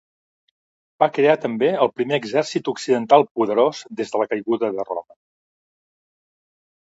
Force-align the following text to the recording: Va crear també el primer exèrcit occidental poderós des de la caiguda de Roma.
Va 1.01 1.07
crear 1.17 1.33
també 1.41 1.67
el 1.85 1.89
primer 1.99 2.17
exèrcit 2.21 2.71
occidental 2.73 3.25
poderós 3.39 3.81
des 4.01 4.13
de 4.15 4.21
la 4.23 4.29
caiguda 4.31 4.71
de 4.79 4.87
Roma. 4.89 5.17